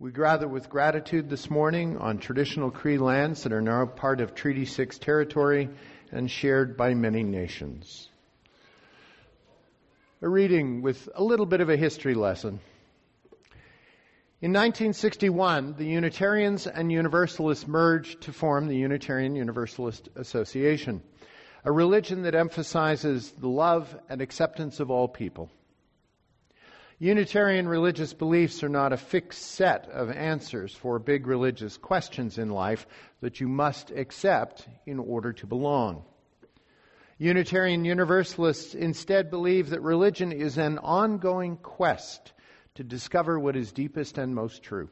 [0.00, 4.32] We gather with gratitude this morning on traditional Cree lands that are now part of
[4.32, 5.70] Treaty 6 territory
[6.12, 8.08] and shared by many nations.
[10.22, 12.60] A reading with a little bit of a history lesson.
[14.40, 21.02] In 1961, the Unitarians and Universalists merged to form the Unitarian Universalist Association,
[21.64, 25.50] a religion that emphasizes the love and acceptance of all people.
[27.00, 32.50] Unitarian religious beliefs are not a fixed set of answers for big religious questions in
[32.50, 32.88] life
[33.20, 36.04] that you must accept in order to belong.
[37.18, 42.32] Unitarian Universalists instead believe that religion is an ongoing quest
[42.74, 44.88] to discover what is deepest and most true.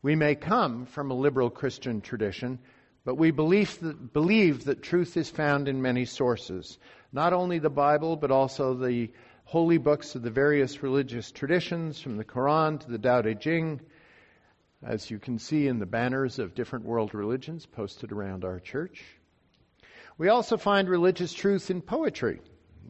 [0.00, 2.58] We may come from a liberal Christian tradition,
[3.04, 6.78] but we believe that, believe that truth is found in many sources,
[7.12, 9.10] not only the Bible, but also the
[9.44, 13.80] holy books of the various religious traditions, from the Quran to the Tao Te Ching,
[14.82, 19.04] as you can see in the banners of different world religions posted around our church.
[20.18, 22.40] We also find religious truth in poetry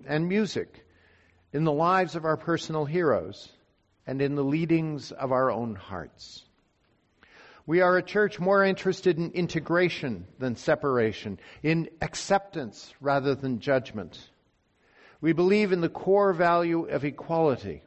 [0.06, 0.84] and music,
[1.52, 3.50] in the lives of our personal heroes,
[4.06, 6.44] and in the leadings of our own hearts.
[7.66, 14.30] We are a church more interested in integration than separation, in acceptance rather than judgment.
[15.24, 17.82] We believe in the core value of equality.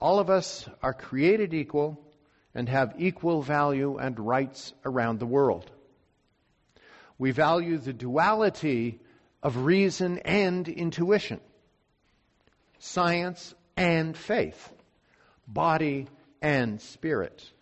[0.00, 2.00] All of us are created equal
[2.52, 5.70] and have equal value and rights around the world.
[7.16, 8.98] We value the duality
[9.40, 11.38] of reason and intuition,
[12.80, 14.72] science and faith,
[15.46, 16.08] body
[16.42, 17.52] and spirit.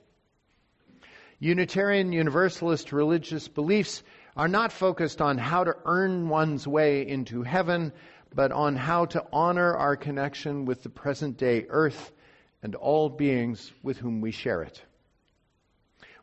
[1.38, 4.02] Unitarian Universalist religious beliefs
[4.38, 7.92] are not focused on how to earn one's way into heaven,
[8.34, 12.12] but on how to honor our connection with the present day earth
[12.62, 14.82] and all beings with whom we share it.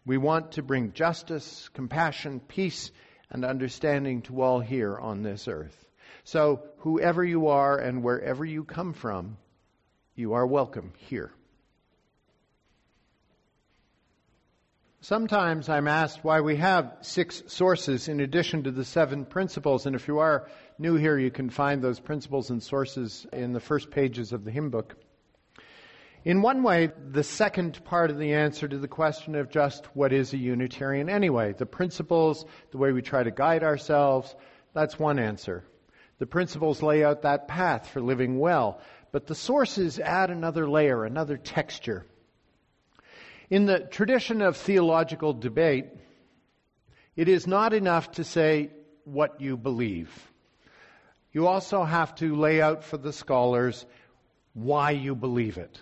[0.05, 2.91] We want to bring justice, compassion, peace,
[3.29, 5.85] and understanding to all here on this earth.
[6.23, 9.38] So, whoever you are and wherever you come from,
[10.16, 11.31] you are welcome here.
[15.01, 19.95] Sometimes I'm asked why we have six sources in addition to the seven principles, and
[19.95, 23.91] if you are new here, you can find those principles and sources in the first
[23.91, 24.95] pages of the hymn book.
[26.25, 30.12] In one way, the second part of the answer to the question of just what
[30.12, 34.35] is a Unitarian anyway, the principles, the way we try to guide ourselves,
[34.73, 35.63] that's one answer.
[36.19, 41.06] The principles lay out that path for living well, but the sources add another layer,
[41.06, 42.06] another texture.
[43.50, 45.88] In the tradition of theological debate,
[47.16, 48.72] it is not enough to say
[49.06, 50.29] what you believe.
[51.31, 53.85] You also have to lay out for the scholars
[54.53, 55.81] why you believe it.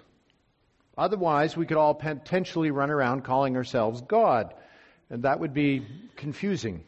[0.98, 4.54] Otherwise, we could all potentially run around calling ourselves God,
[5.10, 5.86] and that would be
[6.16, 6.84] confusing.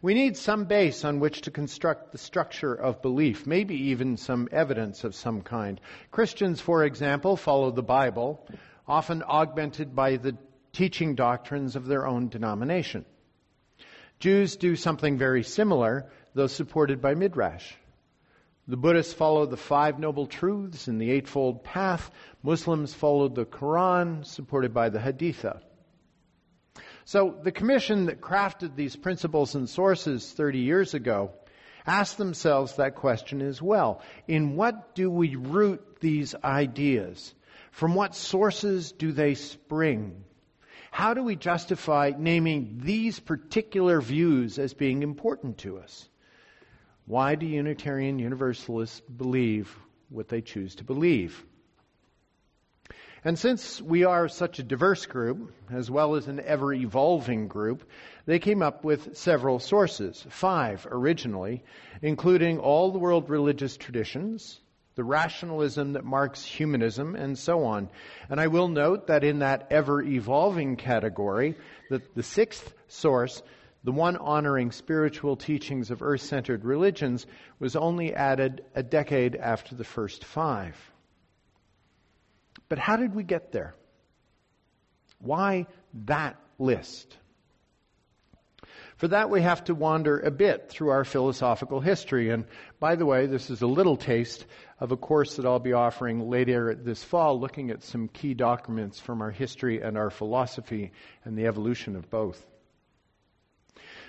[0.00, 4.48] We need some base on which to construct the structure of belief, maybe even some
[4.52, 5.80] evidence of some kind.
[6.10, 8.46] Christians, for example, follow the Bible,
[8.86, 10.36] often augmented by the
[10.72, 13.04] teaching doctrines of their own denomination.
[14.20, 17.72] Jews do something very similar, though supported by Midrash.
[18.66, 22.10] The Buddhists followed the Five Noble Truths and the Eightfold Path.
[22.42, 25.62] Muslims followed the Quran, supported by the Haditha.
[27.06, 31.32] So the commission that crafted these principles and sources 30 years ago
[31.86, 34.02] asked themselves that question as well.
[34.26, 37.34] In what do we root these ideas?
[37.70, 40.24] From what sources do they spring?
[40.90, 46.08] How do we justify naming these particular views as being important to us?
[47.08, 49.74] Why do Unitarian Universalists believe
[50.10, 51.42] what they choose to believe?
[53.24, 57.88] And since we are such a diverse group, as well as an ever evolving group,
[58.26, 61.64] they came up with several sources, five originally,
[62.02, 64.60] including all the world religious traditions,
[64.94, 67.88] the rationalism that marks humanism, and so on.
[68.28, 71.56] And I will note that in that ever evolving category,
[71.88, 73.42] that the sixth source,
[73.84, 77.26] the one honoring spiritual teachings of earth centered religions,
[77.58, 80.76] was only added a decade after the first five.
[82.68, 83.74] But how did we get there?
[85.20, 85.66] Why
[86.06, 87.16] that list?
[88.98, 92.30] For that, we have to wander a bit through our philosophical history.
[92.30, 92.46] And
[92.80, 94.44] by the way, this is a little taste
[94.80, 98.98] of a course that I'll be offering later this fall, looking at some key documents
[98.98, 100.90] from our history and our philosophy
[101.24, 102.44] and the evolution of both.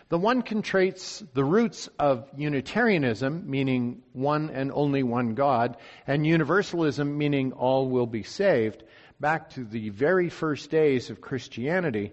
[0.10, 5.78] The one can trace the roots of Unitarianism, meaning one and only one God,
[6.08, 8.84] and Universalism, meaning all will be saved,
[9.20, 12.12] back to the very first days of Christianity,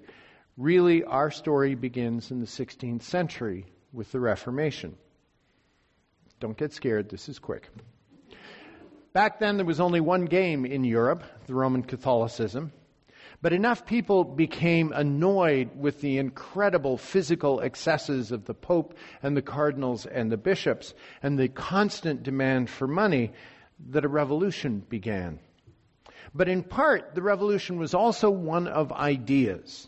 [0.58, 3.64] really our story begins in the 16th century
[3.94, 4.96] with the Reformation.
[6.38, 7.70] Don't get scared, this is quick.
[9.14, 12.72] Back then, there was only one game in Europe, the Roman Catholicism.
[13.46, 19.40] But enough people became annoyed with the incredible physical excesses of the Pope and the
[19.40, 23.30] cardinals and the bishops and the constant demand for money
[23.90, 25.38] that a revolution began.
[26.34, 29.86] But in part, the revolution was also one of ideas.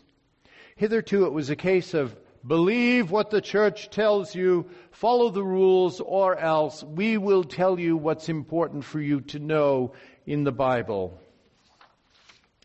[0.77, 2.15] Hitherto, it was a case of
[2.47, 7.97] Believe what the church tells you, follow the rules, or else we will tell you
[7.97, 9.91] what's important for you to know
[10.25, 11.19] in the Bible.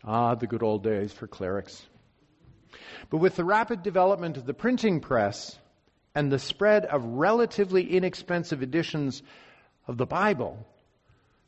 [0.06, 1.86] Ah, the good old days for clerics.
[3.10, 5.58] But with the rapid development of the printing press
[6.14, 9.22] and the spread of relatively inexpensive editions
[9.86, 10.66] of the Bible,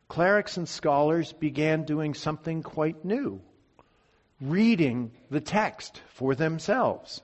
[0.08, 3.40] clerics and scholars began doing something quite new
[4.40, 7.22] reading the text for themselves.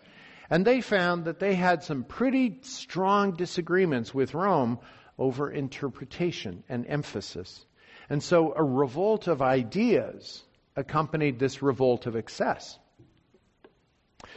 [0.50, 4.78] And they found that they had some pretty strong disagreements with Rome
[5.18, 7.64] over interpretation and emphasis.
[8.10, 10.42] And so a revolt of ideas
[10.76, 12.78] accompanied this revolt of excess.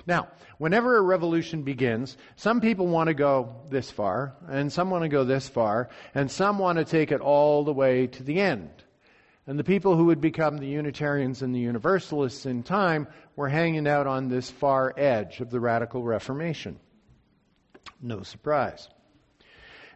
[0.07, 0.27] Now,
[0.57, 5.09] whenever a revolution begins, some people want to go this far, and some want to
[5.09, 8.69] go this far, and some want to take it all the way to the end.
[9.47, 13.87] And the people who would become the Unitarians and the Universalists in time were hanging
[13.87, 16.79] out on this far edge of the radical Reformation.
[18.01, 18.89] No surprise.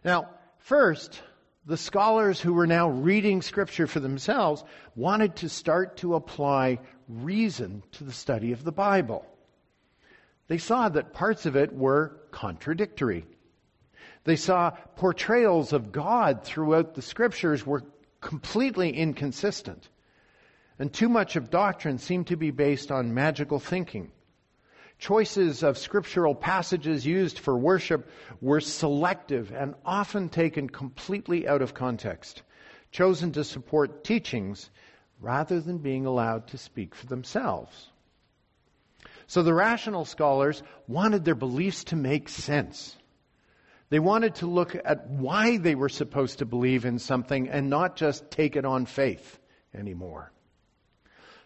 [0.04, 1.20] Now, first,
[1.66, 4.64] the scholars who were now reading Scripture for themselves
[4.96, 6.78] wanted to start to apply
[7.08, 9.26] reason to the study of the Bible.
[10.48, 13.26] They saw that parts of it were contradictory.
[14.24, 17.84] They saw portrayals of God throughout the Scriptures were
[18.20, 19.88] completely inconsistent.
[20.78, 24.10] And too much of doctrine seemed to be based on magical thinking.
[25.00, 28.10] Choices of scriptural passages used for worship
[28.42, 32.42] were selective and often taken completely out of context,
[32.92, 34.68] chosen to support teachings
[35.18, 37.88] rather than being allowed to speak for themselves.
[39.26, 42.94] So the rational scholars wanted their beliefs to make sense.
[43.88, 47.96] They wanted to look at why they were supposed to believe in something and not
[47.96, 49.38] just take it on faith
[49.74, 50.30] anymore.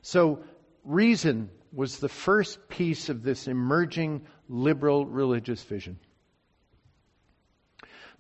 [0.03, 0.43] So,
[0.85, 5.99] reason was the first piece of this emerging liberal religious vision.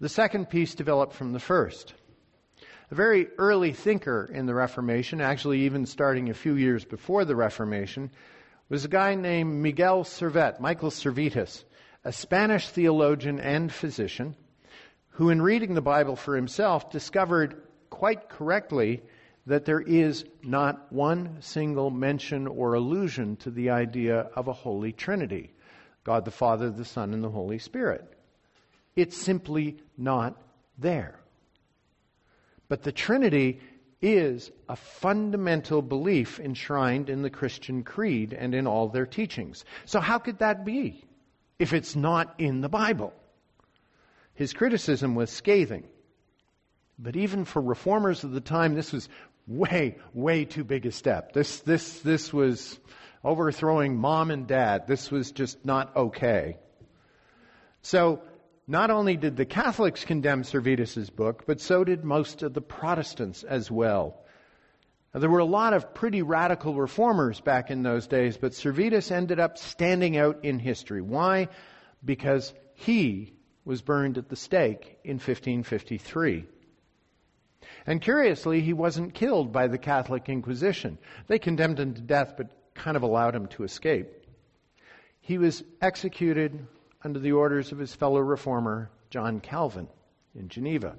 [0.00, 1.94] The second piece developed from the first.
[2.90, 7.36] A very early thinker in the Reformation, actually even starting a few years before the
[7.36, 8.10] Reformation,
[8.68, 11.64] was a guy named Miguel Servet, Michael Servetus
[12.04, 14.36] a Spanish theologian and physician
[15.10, 19.02] who, in reading the Bible for himself, discovered quite correctly
[19.46, 24.92] that there is not one single mention or allusion to the idea of a Holy
[24.92, 25.50] Trinity
[26.04, 28.04] God the Father, the Son, and the Holy Spirit.
[28.94, 30.36] It's simply not
[30.76, 31.18] there.
[32.68, 33.60] But the Trinity
[34.02, 39.64] is a fundamental belief enshrined in the Christian creed and in all their teachings.
[39.86, 41.04] So, how could that be?
[41.58, 43.12] if it's not in the Bible.
[44.34, 45.84] His criticism was scathing.
[46.98, 49.08] But even for reformers of the time, this was
[49.46, 51.32] way, way too big a step.
[51.32, 52.78] This, this, this was
[53.22, 54.86] overthrowing mom and dad.
[54.86, 56.56] This was just not okay.
[57.82, 58.22] So,
[58.66, 63.42] not only did the Catholics condemn Servetus's book, but so did most of the Protestants
[63.42, 64.16] as well.
[65.12, 69.12] Now, there were a lot of pretty radical reformers back in those days, but Servetus
[69.12, 71.02] ended up standing out in history.
[71.02, 71.48] Why?
[72.02, 73.34] Because he
[73.64, 76.46] was burned at the stake in 1553.
[77.86, 80.98] And curiously, he wasn't killed by the Catholic Inquisition.
[81.26, 84.08] They condemned him to death, but kind of allowed him to escape.
[85.20, 86.66] He was executed
[87.02, 89.88] under the orders of his fellow reformer, John Calvin,
[90.34, 90.96] in Geneva.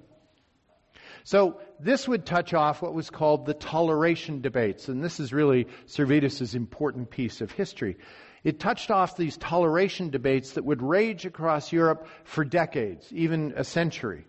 [1.24, 5.68] So this would touch off what was called the toleration debates, and this is really
[5.88, 7.98] Servetus's important piece of history.
[8.44, 13.64] It touched off these toleration debates that would rage across Europe for decades, even a
[13.64, 14.26] century.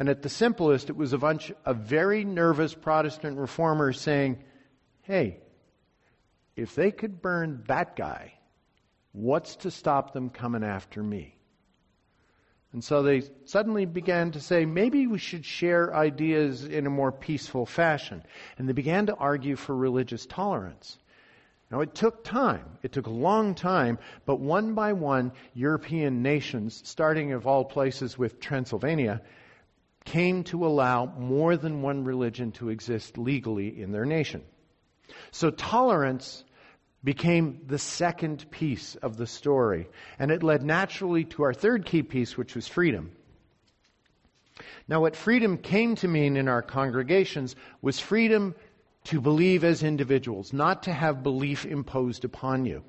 [0.00, 4.42] And at the simplest, it was a bunch of very nervous Protestant reformers saying,
[5.02, 5.40] hey,
[6.56, 8.32] if they could burn that guy,
[9.12, 11.36] what's to stop them coming after me?
[12.72, 17.12] And so they suddenly began to say, maybe we should share ideas in a more
[17.12, 18.22] peaceful fashion.
[18.56, 20.96] And they began to argue for religious tolerance.
[21.70, 22.64] Now, it took time.
[22.82, 28.16] It took a long time, but one by one, European nations, starting of all places
[28.16, 29.20] with Transylvania,
[30.04, 34.42] came to allow more than one religion to exist legally in their nation.
[35.30, 36.44] So tolerance
[37.02, 39.88] became the second piece of the story,
[40.18, 43.12] and it led naturally to our third key piece, which was freedom.
[44.88, 48.54] Now, what freedom came to mean in our congregations was freedom
[49.04, 52.82] to believe as individuals, not to have belief imposed upon you.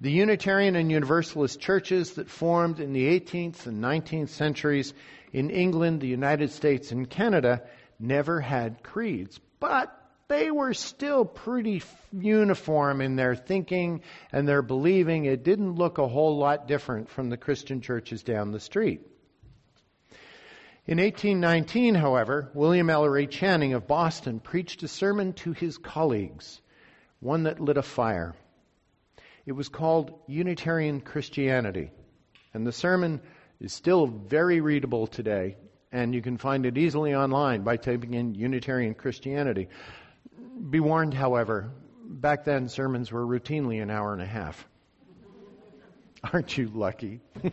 [0.00, 4.94] The Unitarian and Universalist churches that formed in the 18th and 19th centuries
[5.32, 7.62] in England, the United States, and Canada
[7.98, 9.96] never had creeds, but
[10.28, 11.82] they were still pretty
[12.12, 15.24] uniform in their thinking and their believing.
[15.24, 19.00] It didn't look a whole lot different from the Christian churches down the street.
[20.86, 26.60] In 1819, however, William Ellery Channing of Boston preached a sermon to his colleagues,
[27.20, 28.34] one that lit a fire.
[29.50, 31.90] It was called Unitarian Christianity,
[32.54, 33.20] and the sermon
[33.58, 35.56] is still very readable today,
[35.90, 39.68] and you can find it easily online by typing in Unitarian Christianity.
[40.70, 41.72] Be warned, however,
[42.04, 44.68] back then sermons were routinely an hour and a half.
[46.32, 47.20] Aren't you lucky?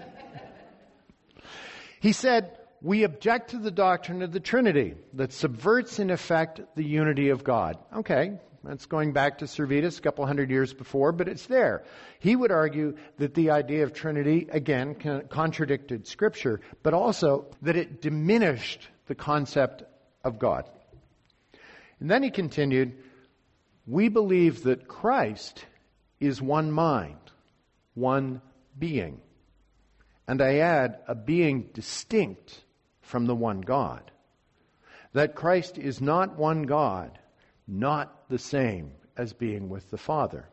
[2.00, 6.86] he said, we object to the doctrine of the Trinity that subverts, in effect, the
[6.86, 7.78] unity of God.
[7.94, 11.84] Okay, that's going back to Servetus a couple hundred years before, but it's there.
[12.20, 14.96] He would argue that the idea of Trinity, again,
[15.28, 19.84] contradicted Scripture, but also that it diminished the concept
[20.24, 20.70] of God.
[22.00, 22.94] And then he continued,
[23.86, 25.66] We believe that Christ
[26.22, 27.20] is one mind,
[27.96, 28.42] one
[28.80, 29.20] being.
[30.26, 32.64] And I add, a being distinct
[33.08, 34.12] from the one God.
[35.14, 37.18] That Christ is not one God,
[37.68, 40.48] not the same as being with the Father.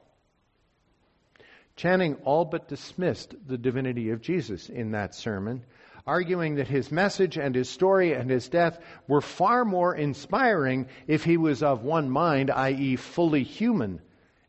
[1.77, 5.65] Channing all but dismissed the divinity of Jesus in that sermon,
[6.07, 11.25] arguing that his message and his story and his death were far more inspiring if
[11.25, 14.01] he was of one mind, i.e., fully human,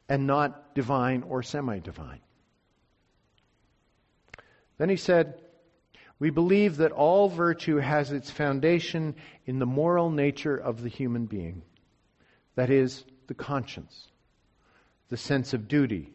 [0.08, 2.20] and not divine or semi divine.
[4.78, 5.42] Then he said,
[6.26, 9.14] we believe that all virtue has its foundation
[9.46, 11.62] in the moral nature of the human being.
[12.56, 14.08] That is, the conscience,
[15.10, 16.12] the sense of duty,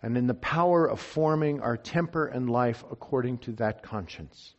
[0.00, 4.54] and in the power of forming our temper and life according to that conscience.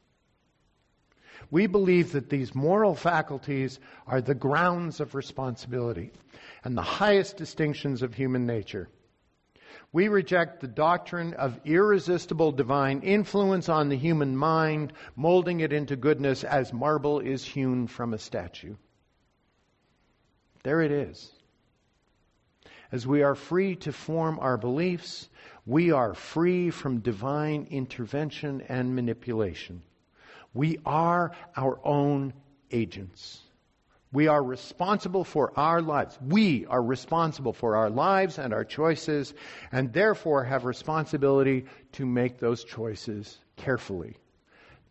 [1.50, 6.12] We believe that these moral faculties are the grounds of responsibility
[6.66, 8.90] and the highest distinctions of human nature.
[9.96, 15.96] We reject the doctrine of irresistible divine influence on the human mind, molding it into
[15.96, 18.76] goodness as marble is hewn from a statue.
[20.64, 21.32] There it is.
[22.92, 25.30] As we are free to form our beliefs,
[25.66, 29.82] we are free from divine intervention and manipulation.
[30.54, 32.34] We are our own
[32.70, 33.45] agents.
[34.16, 36.18] We are responsible for our lives.
[36.26, 39.34] We are responsible for our lives and our choices,
[39.74, 44.16] and therefore have responsibility to make those choices carefully.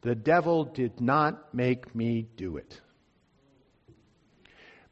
[0.03, 2.79] The devil did not make me do it.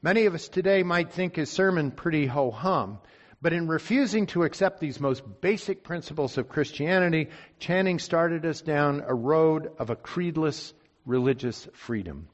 [0.00, 3.00] Many of us today might think his sermon pretty ho hum,
[3.42, 9.04] but in refusing to accept these most basic principles of Christianity, Channing started us down
[9.06, 10.72] a road of a creedless
[11.04, 12.28] religious freedom.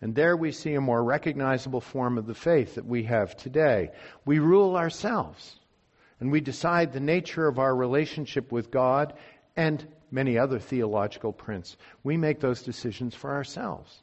[0.00, 3.90] And there we see a more recognizable form of the faith that we have today.
[4.26, 5.56] We rule ourselves,
[6.20, 9.14] and we decide the nature of our relationship with God
[9.56, 11.76] and many other theological prints.
[12.04, 14.02] We make those decisions for ourselves.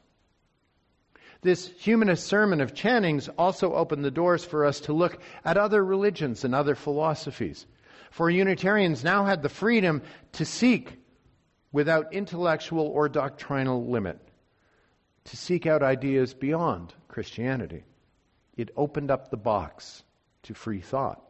[1.42, 5.84] This humanist sermon of Channing's also opened the doors for us to look at other
[5.84, 7.66] religions and other philosophies.
[8.10, 10.98] For Unitarians now had the freedom to seek
[11.70, 14.18] without intellectual or doctrinal limit
[15.24, 17.84] to seek out ideas beyond Christianity.
[18.56, 20.02] It opened up the box
[20.44, 21.20] to free thought.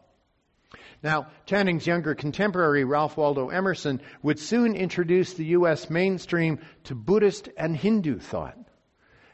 [1.02, 5.88] Now, Channing's younger contemporary, Ralph Waldo Emerson, would soon introduce the U.S.
[5.88, 8.58] mainstream to Buddhist and Hindu thought.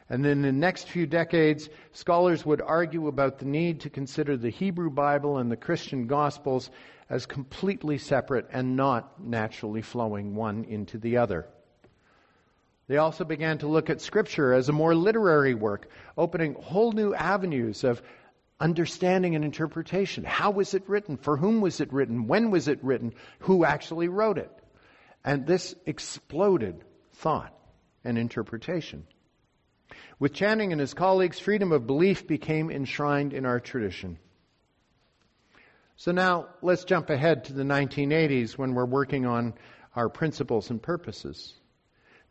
[0.09, 4.35] And then, in the next few decades, scholars would argue about the need to consider
[4.35, 6.69] the Hebrew Bible and the Christian Gospels
[7.09, 11.47] as completely separate and not naturally flowing one into the other.
[12.91, 17.13] They also began to look at Scripture as a more literary work, opening whole new
[17.13, 18.01] avenues of
[18.59, 20.25] understanding and interpretation.
[20.25, 21.15] How was it written?
[21.15, 22.27] For whom was it written?
[22.27, 23.13] When was it written?
[23.39, 24.51] Who actually wrote it?
[25.23, 26.83] And this exploded
[27.13, 27.57] thought
[28.03, 29.07] and interpretation.
[30.19, 34.19] With Channing and his colleagues, freedom of belief became enshrined in our tradition.
[35.95, 39.53] So now let's jump ahead to the 1980s when we're working on
[39.95, 41.53] our principles and purposes.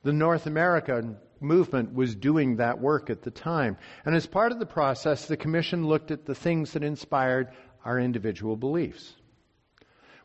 [0.03, 3.77] The North American movement was doing that work at the time.
[4.05, 7.49] And as part of the process, the Commission looked at the things that inspired
[7.85, 9.15] our individual beliefs.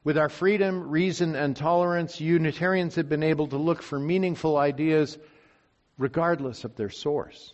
[0.04, 5.18] With our freedom, reason, and tolerance, Unitarians have been able to look for meaningful ideas
[5.98, 7.54] regardless of their source.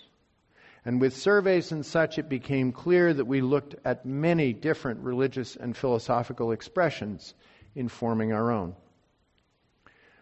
[0.83, 5.55] And with surveys and such, it became clear that we looked at many different religious
[5.55, 7.35] and philosophical expressions
[7.75, 8.75] in forming our own.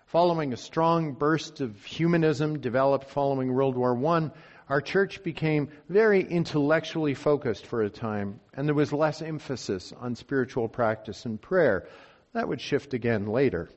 [0.10, 4.32] Following a strong burst of humanism developed following World War I,
[4.68, 10.16] our church became very intellectually focused for a time, and there was less emphasis on
[10.16, 11.88] spiritual practice and prayer.
[12.34, 13.70] That would shift again later.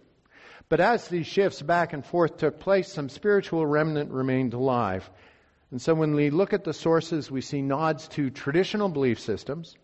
[0.71, 5.11] But as these shifts back and forth took place, some spiritual remnant remained alive.
[5.71, 9.77] And so when we look at the sources, we see nods to traditional belief systems,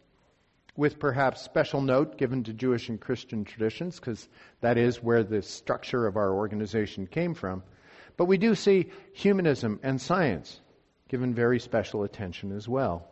[0.78, 4.28] with perhaps special note given to Jewish and Christian traditions, because
[4.60, 7.64] that is where the structure of our organization came from.
[8.16, 10.60] But we do see humanism and science
[11.08, 13.08] given very special attention as well.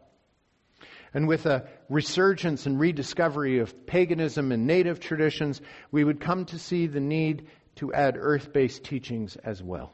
[1.13, 6.61] And with a resurgence and rediscovery of paganism and native traditions, we would come to
[6.61, 9.93] see the need to add earth based teachings as well.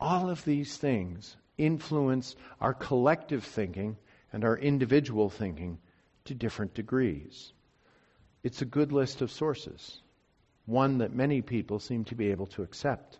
[0.00, 3.98] All of these things influence our collective thinking
[4.32, 5.76] and our individual thinking
[6.24, 7.52] to different degrees.
[8.42, 10.00] It's a good list of sources,
[10.66, 13.18] one that many people seem to be able to accept.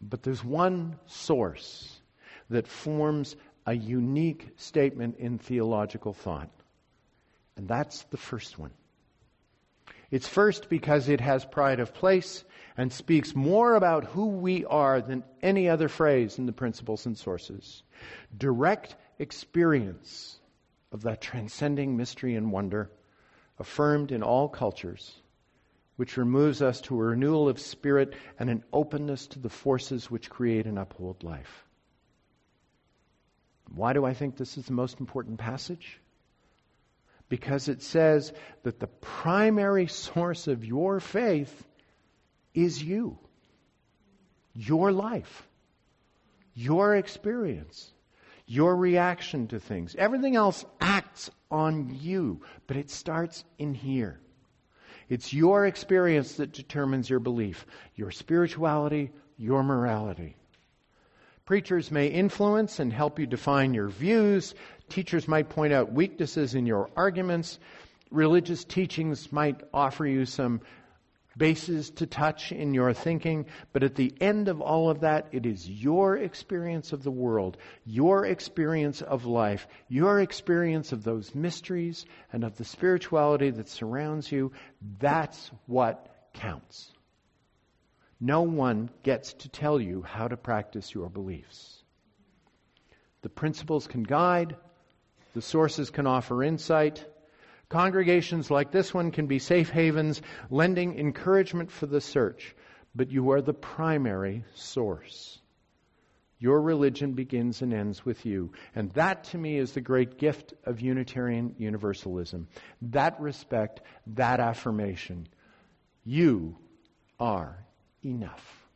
[0.00, 2.00] But there's one source
[2.48, 6.50] that forms a unique statement in theological thought,
[7.56, 8.72] and that's the first one.
[10.10, 12.42] It's first because it has pride of place
[12.76, 17.16] and speaks more about who we are than any other phrase in the principles and
[17.16, 17.82] sources.
[18.36, 20.39] Direct experience
[20.92, 22.90] of that transcending mystery and wonder,
[23.58, 25.20] affirmed in all cultures,
[25.96, 30.30] which removes us to a renewal of spirit and an openness to the forces which
[30.30, 31.64] create and uphold life.
[33.74, 36.00] Why do I think this is the most important passage?
[37.28, 38.32] Because it says
[38.64, 41.64] that the primary source of your faith
[42.52, 43.18] is you,
[44.54, 45.46] your life,
[46.54, 47.92] your experience
[48.50, 49.94] your reaction to things.
[49.96, 54.18] Everything else acts on you, but it starts in here.
[55.08, 60.34] It's your experience that determines your belief, your spirituality, your morality.
[61.44, 64.56] Preachers may influence and help you define your views.
[64.88, 67.60] Teachers might point out weaknesses in your arguments.
[68.10, 70.60] Religious teachings might offer you some
[71.36, 75.46] bases to touch in your thinking, but at the end of all of that, it
[75.46, 82.04] is your experience of the world, your experience of life, your experience of those mysteries
[82.32, 84.52] and of the spirituality that surrounds you.
[84.98, 86.90] That's what counts.
[88.20, 91.82] No one gets to tell you how to practice your beliefs.
[93.22, 94.56] The principles can guide,
[95.34, 97.04] the sources can offer insight,
[97.70, 102.54] Congregations like this one can be safe havens, lending encouragement for the search,
[102.94, 105.38] but you are the primary source.
[106.40, 108.52] Your religion begins and ends with you.
[108.74, 112.48] And that to me is the great gift of Unitarian Universalism.
[112.82, 115.28] That respect, that affirmation.
[116.04, 116.56] You
[117.20, 117.64] are
[118.02, 118.66] enough.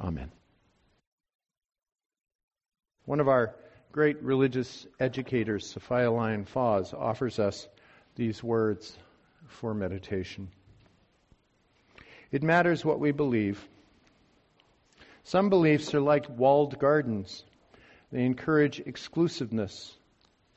[0.00, 0.30] Amen.
[3.06, 3.54] One of our
[3.92, 7.68] great religious educator, Sophia Lyon Fahs, offers us
[8.16, 8.96] these words
[9.46, 10.48] for meditation.
[12.30, 13.66] It matters what we believe.
[15.24, 17.44] Some beliefs are like walled gardens.
[18.12, 19.94] They encourage exclusiveness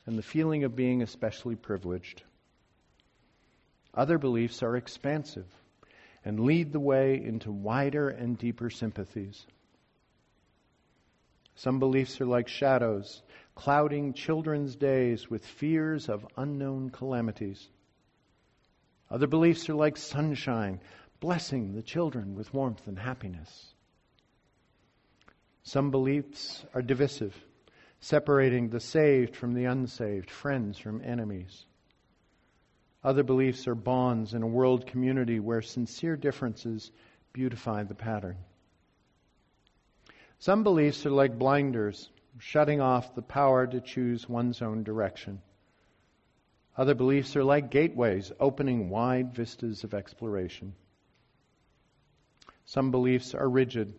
[0.06, 2.22] and the feeling of being especially privileged.
[3.94, 5.46] Other beliefs are expansive
[6.24, 9.46] and lead the way into wider and deeper sympathies.
[11.54, 13.22] Some beliefs are like shadows,
[13.54, 17.68] clouding children's days with fears of unknown calamities.
[19.10, 20.80] Other beliefs are like sunshine,
[21.20, 23.74] blessing the children with warmth and happiness.
[25.62, 27.36] Some beliefs are divisive,
[28.00, 31.66] separating the saved from the unsaved, friends from enemies.
[33.04, 36.90] Other beliefs are bonds in a world community where sincere differences
[37.32, 38.38] beautify the pattern.
[40.42, 45.40] Some beliefs are like blinders, shutting off the power to choose one's own direction.
[46.76, 50.74] Other beliefs are like gateways, opening wide vistas of exploration.
[52.64, 53.94] Some beliefs are rigid,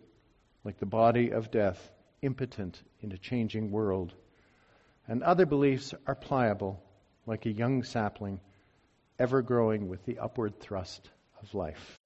[0.64, 4.12] like the body of death, impotent in a changing world.
[5.08, 6.78] And other beliefs are pliable,
[7.24, 8.38] like a young sapling,
[9.18, 11.08] ever growing with the upward thrust
[11.40, 11.98] of life.